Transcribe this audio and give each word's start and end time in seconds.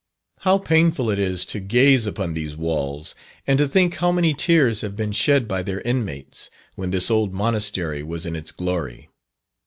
How 0.39 0.57
painful 0.57 1.11
it 1.11 1.19
is 1.19 1.45
to 1.45 1.59
gaze 1.59 2.07
upon 2.07 2.33
these 2.33 2.55
walls, 2.55 3.13
and 3.45 3.59
to 3.59 3.67
think 3.67 3.93
how 3.97 4.11
many 4.11 4.33
tears 4.33 4.81
have 4.81 4.95
been 4.95 5.11
shed 5.11 5.47
by 5.47 5.61
their 5.61 5.81
inmates, 5.81 6.49
when 6.73 6.89
this 6.89 7.11
old 7.11 7.35
Monastery 7.35 8.01
was 8.01 8.25
in 8.25 8.35
its 8.35 8.49
glory. 8.51 9.09